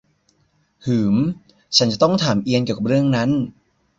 [0.85, 1.15] หืม
[1.77, 3.29] ฉันจะต้องถามเอียนเกี่ยวกับเรื่องนั้น